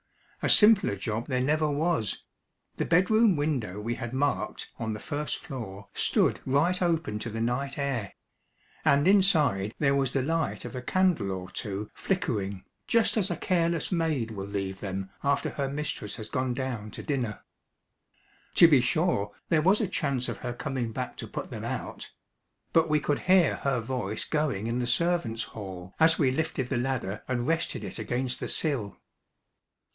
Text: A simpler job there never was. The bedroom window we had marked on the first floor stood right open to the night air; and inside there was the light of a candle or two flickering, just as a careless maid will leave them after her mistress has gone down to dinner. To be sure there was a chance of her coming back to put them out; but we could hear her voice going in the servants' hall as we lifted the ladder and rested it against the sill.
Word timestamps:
A 0.41 0.49
simpler 0.49 0.95
job 0.95 1.27
there 1.27 1.39
never 1.43 1.69
was. 1.69 2.23
The 2.77 2.85
bedroom 2.85 3.35
window 3.35 3.79
we 3.79 3.93
had 3.93 4.11
marked 4.11 4.71
on 4.79 4.93
the 4.95 4.99
first 4.99 5.37
floor 5.37 5.89
stood 5.93 6.39
right 6.43 6.81
open 6.81 7.19
to 7.19 7.29
the 7.29 7.39
night 7.39 7.77
air; 7.77 8.15
and 8.83 9.07
inside 9.07 9.75
there 9.77 9.93
was 9.93 10.11
the 10.13 10.23
light 10.23 10.65
of 10.65 10.75
a 10.75 10.81
candle 10.81 11.31
or 11.31 11.51
two 11.51 11.91
flickering, 11.93 12.65
just 12.87 13.15
as 13.15 13.29
a 13.29 13.35
careless 13.37 13.91
maid 13.91 14.31
will 14.31 14.47
leave 14.47 14.79
them 14.79 15.11
after 15.23 15.51
her 15.51 15.69
mistress 15.69 16.15
has 16.15 16.29
gone 16.29 16.55
down 16.55 16.89
to 16.89 17.03
dinner. 17.03 17.43
To 18.55 18.67
be 18.67 18.81
sure 18.81 19.31
there 19.49 19.61
was 19.61 19.79
a 19.79 19.87
chance 19.87 20.27
of 20.27 20.37
her 20.37 20.53
coming 20.53 20.91
back 20.91 21.15
to 21.17 21.27
put 21.27 21.51
them 21.51 21.63
out; 21.63 22.09
but 22.73 22.89
we 22.89 22.99
could 22.99 23.19
hear 23.19 23.57
her 23.57 23.79
voice 23.79 24.23
going 24.25 24.65
in 24.65 24.79
the 24.79 24.87
servants' 24.87 25.43
hall 25.53 25.93
as 25.99 26.17
we 26.17 26.31
lifted 26.31 26.69
the 26.69 26.77
ladder 26.77 27.23
and 27.27 27.45
rested 27.45 27.83
it 27.83 27.99
against 27.99 28.39
the 28.39 28.47
sill. 28.47 28.97